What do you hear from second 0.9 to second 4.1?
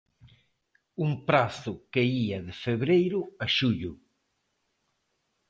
Un prazo que ía de febreiro a xullo.